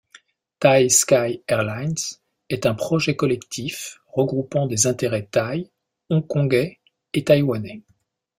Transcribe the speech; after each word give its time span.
Thai 0.59 0.89
Sky 0.89 1.43
Airlines 1.47 2.17
est 2.49 2.65
un 2.65 2.73
projet 2.73 3.15
collectif 3.15 3.99
regroupant 4.07 4.65
des 4.65 4.87
intérêts 4.87 5.27
thaïs, 5.27 5.67
hongkongais 6.09 6.79
et 7.13 7.23
taïwanais. 7.23 7.83